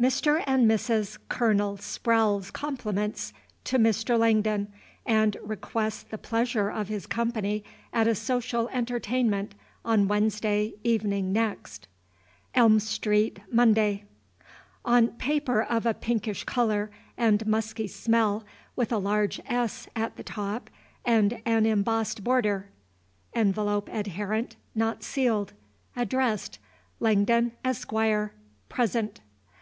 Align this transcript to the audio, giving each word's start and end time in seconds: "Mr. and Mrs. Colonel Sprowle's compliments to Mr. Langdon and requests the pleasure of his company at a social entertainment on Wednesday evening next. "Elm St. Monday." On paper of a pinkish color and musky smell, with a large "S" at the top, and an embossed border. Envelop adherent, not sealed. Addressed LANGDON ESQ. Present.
"Mr. 0.00 0.42
and 0.46 0.66
Mrs. 0.66 1.18
Colonel 1.28 1.76
Sprowle's 1.76 2.50
compliments 2.50 3.34
to 3.64 3.76
Mr. 3.78 4.18
Langdon 4.18 4.72
and 5.04 5.36
requests 5.42 6.04
the 6.04 6.16
pleasure 6.16 6.70
of 6.70 6.88
his 6.88 7.06
company 7.06 7.62
at 7.92 8.08
a 8.08 8.14
social 8.14 8.70
entertainment 8.70 9.54
on 9.84 10.08
Wednesday 10.08 10.72
evening 10.84 11.34
next. 11.34 11.86
"Elm 12.54 12.80
St. 12.80 13.40
Monday." 13.52 14.04
On 14.86 15.08
paper 15.08 15.60
of 15.62 15.84
a 15.84 15.92
pinkish 15.92 16.44
color 16.44 16.90
and 17.18 17.46
musky 17.46 17.86
smell, 17.86 18.42
with 18.74 18.90
a 18.90 18.96
large 18.96 19.38
"S" 19.44 19.86
at 19.94 20.16
the 20.16 20.24
top, 20.24 20.70
and 21.04 21.42
an 21.44 21.66
embossed 21.66 22.24
border. 22.24 22.70
Envelop 23.34 23.90
adherent, 23.92 24.56
not 24.74 25.02
sealed. 25.02 25.52
Addressed 25.94 26.58
LANGDON 27.00 27.52
ESQ. 27.62 27.92
Present. 28.70 29.20